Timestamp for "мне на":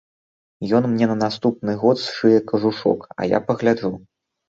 0.93-1.17